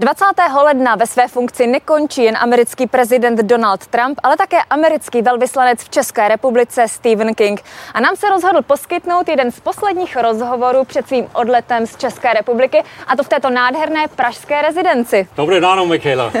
[0.00, 0.24] 20.
[0.62, 5.88] ledna ve své funkci nekončí jen americký prezident Donald Trump, ale také americký velvyslanec v
[5.88, 7.62] České republice Stephen King.
[7.94, 12.82] A nám se rozhodl poskytnout jeden z posledních rozhovorů před svým odletem z České republiky,
[13.06, 15.28] a to v této nádherné pražské rezidenci.
[15.36, 16.32] Dobré ráno, Michaela.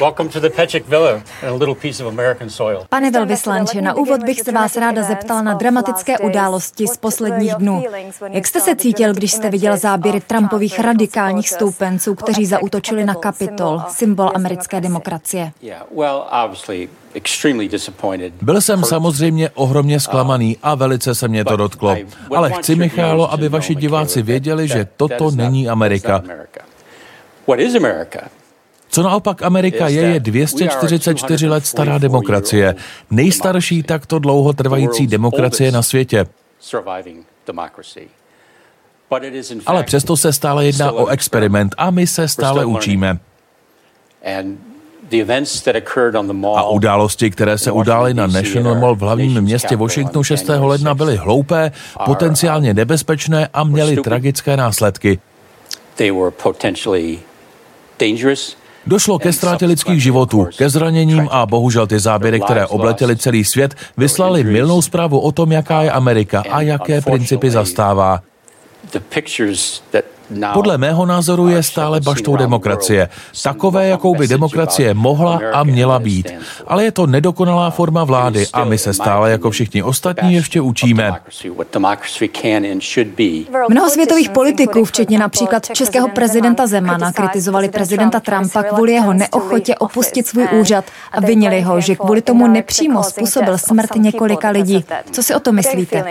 [0.00, 2.84] Welcome to the Peček Villa and a little piece of American soil.
[2.88, 7.84] Pane velvyslanče, na úvod bych se vás ráda zeptala na dramatické události z posledních dnů.
[8.28, 13.14] Jak jste se cítil, když jste viděl záběry Trumpových radikálních stoupenců, kteří zautočili útočili na
[13.14, 15.52] Kapitol, symbol americké demokracie.
[18.42, 21.96] Byl jsem samozřejmě ohromně zklamaný a velice se mě to dotklo.
[22.36, 26.22] Ale chci, Michálo, aby vaši diváci věděli, že toto není Amerika.
[28.88, 32.74] Co naopak Amerika je, je 244 let stará demokracie.
[33.10, 36.26] Nejstarší takto dlouho trvající demokracie na světě.
[39.66, 43.18] Ale přesto se stále jedná o experiment a my se stále učíme.
[46.56, 50.48] A události, které se udály na National Mall v hlavním městě Washingtonu 6.
[50.48, 51.72] ledna, byly hloupé,
[52.04, 55.18] potenciálně nebezpečné a měly tragické následky.
[58.86, 63.74] Došlo ke ztrátě lidských životů, ke zraněním a bohužel ty záběry, které obletěly celý svět,
[63.96, 68.22] vyslali milnou zprávu o tom, jaká je Amerika a jaké principy zastává.
[70.52, 73.08] Podle mého názoru je stále baštou demokracie.
[73.42, 76.32] Takové, jakou by demokracie mohla a měla být.
[76.66, 81.12] Ale je to nedokonalá forma vlády a my se stále jako všichni ostatní ještě učíme.
[83.68, 90.26] Mnoho světových politiků, včetně například českého prezidenta Zemana, kritizovali prezidenta Trumpa kvůli jeho neochotě opustit
[90.26, 94.84] svůj úřad a vinili ho, že kvůli tomu nepřímo způsobil smrt několika lidí.
[95.10, 96.04] Co si o to myslíte?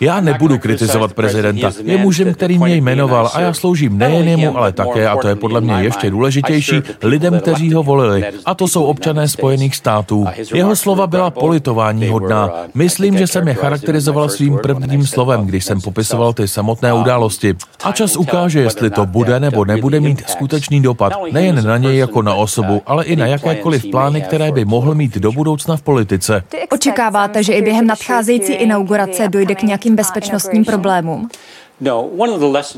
[0.00, 1.72] Já nebudu kritizovat prezidenta.
[1.84, 5.36] Je mužem, který mě jmenoval a já sloužím nejen jemu, ale také, a to je
[5.36, 8.24] podle mě ještě důležitější, lidem, kteří ho volili.
[8.44, 10.26] A to jsou občané Spojených států.
[10.54, 12.50] Jeho slova byla politování hodná.
[12.74, 17.54] Myslím, že jsem je charakterizoval svým prvním slovem, když jsem popisoval ty samotné události.
[17.84, 21.12] A čas ukáže, jestli to bude nebo nebude mít skutečný dopad.
[21.32, 25.18] Nejen na něj jako na osobu, ale i na jakékoliv plány, které by mohl mít
[25.18, 26.42] do budoucna v politice.
[26.70, 31.28] Očekáváte, že i během nadcházející inaugurace dojde k nějakým bezpečnostním problémům?
[31.80, 32.10] No,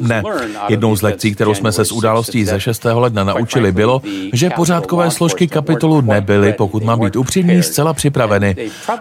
[0.00, 0.22] ne.
[0.68, 2.84] Jednou z lekcí, kterou jsme se z událostí ze 6.
[2.84, 4.02] ledna naučili, bylo,
[4.32, 8.56] že pořádkové složky kapitolu nebyly, pokud mám být upřímný, zcela připraveny.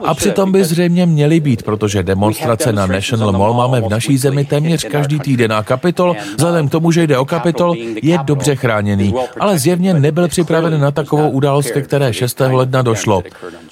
[0.05, 4.45] A přitom by zřejmě měly být, protože demonstrace na National Mall máme v naší zemi
[4.45, 9.13] téměř každý týden a kapitol, vzhledem k tomu, že jde o kapitol, je dobře chráněný.
[9.39, 12.39] Ale zjevně nebyl připraven na takovou událost, ke které 6.
[12.39, 13.23] ledna došlo.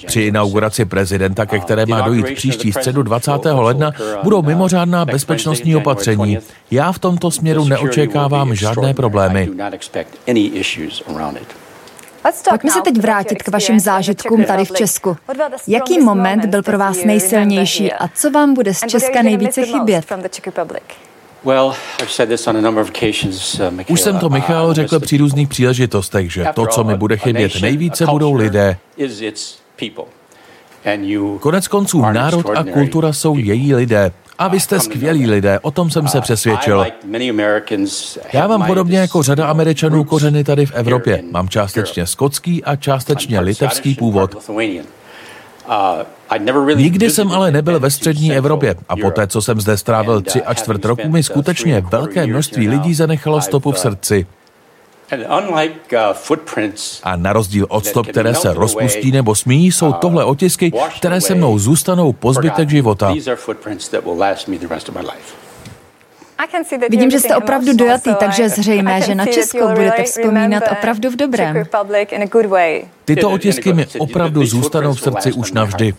[0.06, 3.30] Při inauguraci prezidenta, ke které má dojít příští středu 20.
[3.44, 3.92] ledna,
[4.22, 6.38] budou mimořádná bezpečnostní opatření opatření.
[6.70, 9.50] Já v tomto směru neočekávám žádné problémy.
[12.50, 15.16] Pojďme se teď vrátit k vašim zážitkům tady v Česku.
[15.66, 20.04] Jaký moment byl pro vás nejsilnější a co vám bude z Česka nejvíce chybět?
[21.44, 21.74] Uh,
[23.88, 28.06] Už jsem to, Michal, řekl při různých příležitostech, že to, co mi bude chybět nejvíce,
[28.06, 28.76] budou lidé.
[31.40, 34.12] Konec konců národ a kultura jsou její lidé.
[34.38, 36.86] A vy jste skvělí lidé, o tom jsem se přesvědčil.
[38.32, 41.22] Já mám podobně jako řada Američanů kořeny tady v Evropě.
[41.30, 44.50] Mám částečně skotský a částečně litevský původ.
[46.76, 50.54] Nikdy jsem ale nebyl ve střední Evropě a poté, co jsem zde strávil tři a
[50.54, 54.26] čtvrt roku, mi skutečně velké množství lidí zanechalo stopu v srdci.
[55.12, 55.60] Uh,
[57.02, 61.20] a na rozdíl od stop, které se rozpustí nebo smíjí, jsou uh, tohle otisky, které
[61.20, 63.14] se mnou zůstanou po zbytek života.
[66.90, 71.16] Vidím, že jste opravdu dojatý, takže je zřejmé, že na Česko budete vzpomínat opravdu v
[71.16, 71.64] dobrém.
[73.04, 75.94] Tyto otisky mi opravdu zůstanou v srdci už navždy.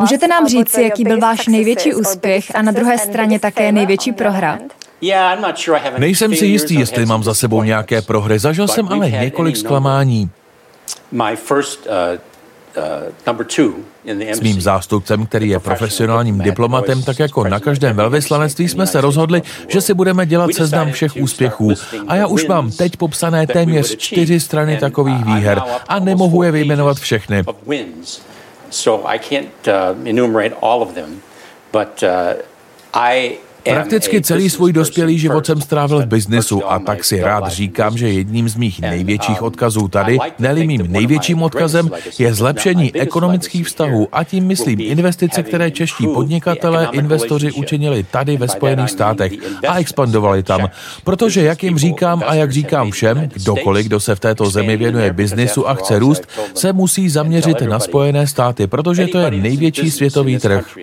[0.00, 4.58] Můžete nám říct, jaký byl váš největší úspěch a na druhé straně také největší prohra?
[5.98, 8.38] Nejsem si jistý, jestli mám za sebou nějaké prohry.
[8.38, 10.30] Zažil jsem ale několik zklamání.
[11.12, 11.18] Uh,
[13.26, 19.00] uh, S mým zástupcem, který je profesionálním diplomatem, tak jako na každém velvyslanectví jsme se
[19.00, 21.70] rozhodli, že si budeme dělat seznam všech úspěchů.
[22.08, 26.96] A já už mám teď popsané téměř čtyři strany takových výher a nemohu je vyjmenovat
[26.96, 27.44] všechny.
[28.70, 29.68] So I can't
[30.04, 31.20] enumerate all of them,
[31.72, 32.04] but
[32.92, 37.98] I Prakticky celý svůj dospělý život jsem strávil v biznesu a tak si rád říkám,
[37.98, 44.08] že jedním z mých největších odkazů tady, neli mým největším odkazem, je zlepšení ekonomických vztahů
[44.12, 49.32] a tím myslím investice, které čeští podnikatelé, investoři učinili tady ve Spojených státech
[49.68, 50.68] a expandovali tam.
[51.04, 55.12] Protože, jak jim říkám a jak říkám všem, kdokoliv, kdo se v této zemi věnuje
[55.12, 60.38] biznisu a chce růst, se musí zaměřit na Spojené státy, protože to je největší světový
[60.38, 60.76] trh.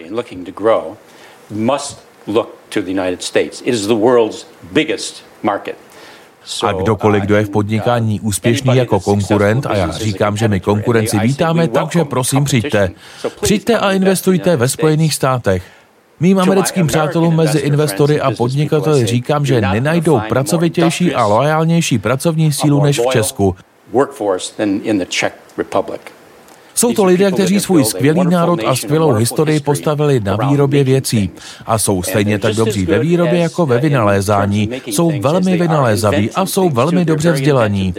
[6.64, 11.20] A kdokoliv, kdo je v podnikání úspěšný jako konkurent, a já říkám, že my konkurenci
[11.20, 12.92] vítáme, takže prosím přijďte.
[13.42, 15.64] Přijďte a investujte ve Spojených státech.
[16.20, 22.84] Mým americkým přátelům mezi investory a podnikateli říkám, že nenajdou pracovitější a loajálnější pracovní sílu
[22.84, 23.56] než v Česku.
[26.76, 31.30] Jsou to lidé, kteří svůj skvělý národ a skvělou historii postavili na výrobě věcí
[31.66, 34.70] a jsou stejně tak dobří ve výrobě jako ve vynalézání.
[34.86, 37.94] Jsou velmi vynalézaví a jsou velmi dobře vzdělaní.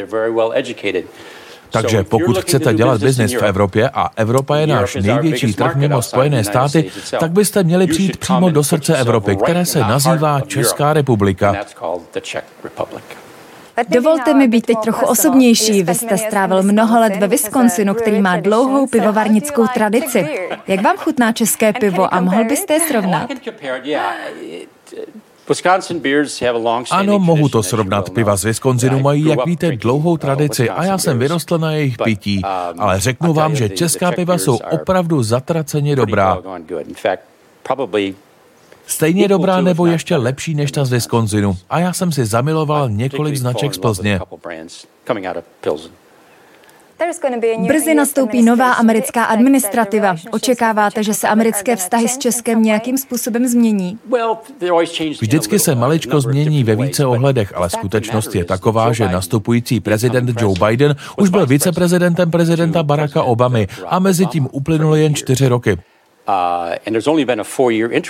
[1.70, 6.44] Takže pokud chcete dělat biznis v Evropě a Evropa je náš největší trh mimo Spojené
[6.44, 6.90] státy,
[7.20, 11.56] tak byste měli přijít přímo do srdce Evropy, které se nazývá Česká republika.
[13.88, 15.82] Dovolte mi být teď trochu osobnější.
[15.82, 20.49] Vy jste strávil mnoho let ve Wisconsinu, který má dlouhou pivovarnickou tradici.
[20.67, 23.31] Jak vám chutná české pivo a mohl byste je srovnat?
[26.90, 28.11] Ano, mohu to srovnat.
[28.11, 32.43] Piva z Wisconsinu mají, jak víte, dlouhou tradici a já jsem vyrostl na jejich pití.
[32.79, 36.38] Ale řeknu vám, že česká piva jsou opravdu zatraceně dobrá.
[38.86, 41.56] Stejně dobrá nebo ještě lepší než ta z Wisconsinu.
[41.70, 44.20] A já jsem si zamiloval několik značek z Plzně.
[47.66, 50.16] Brzy nastoupí nová americká administrativa.
[50.30, 53.98] Očekáváte, že se americké vztahy s Českem nějakým způsobem změní?
[55.20, 60.54] Vždycky se maličko změní ve více ohledech, ale skutečnost je taková, že nastupující prezident Joe
[60.66, 65.78] Biden už byl viceprezidentem prezidenta Baracka Obamy a mezi tím uplynuly jen čtyři roky.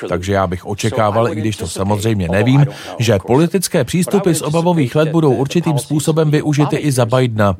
[0.08, 2.66] Takže já bych očekával, i když to samozřejmě nevím,
[2.98, 7.56] že politické přístupy z obavových let budou určitým způsobem využity i za Bidena.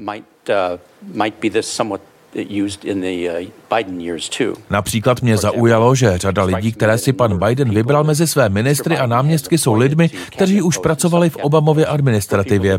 [4.70, 9.06] Například mě zaujalo, že řada lidí, které si pan Biden vybral mezi své ministry a
[9.06, 12.79] náměstky, jsou lidmi, kteří už pracovali v Obamově administrativě.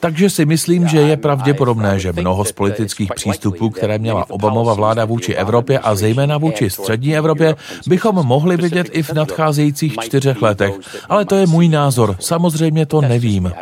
[0.00, 5.04] Takže si myslím, že je pravděpodobné, že mnoho z politických přístupů, které měla Obamova vláda
[5.04, 7.54] vůči Evropě a zejména vůči střední Evropě,
[7.86, 10.74] bychom mohli vidět i v nadcházejících čtyřech letech.
[11.08, 13.52] Ale to je můj názor, samozřejmě to nevím.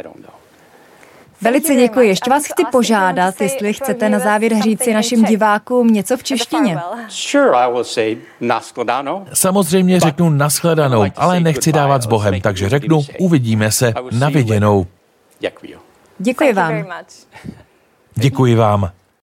[1.43, 2.09] Velice děkuji.
[2.09, 6.79] Ještě vás chci požádat, jestli chcete na závěr říci našim divákům něco v češtině.
[9.33, 14.87] Samozřejmě řeknu nashledanou, ale nechci dávat s Bohem, takže řeknu uvidíme se na viděnou.
[16.19, 16.85] Děkuji vám.
[18.15, 18.91] Děkuji vám.